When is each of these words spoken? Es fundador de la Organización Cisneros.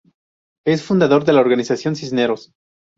Es 0.65 0.81
fundador 0.81 1.25
de 1.25 1.33
la 1.33 1.41
Organización 1.41 1.95
Cisneros. 1.95 2.51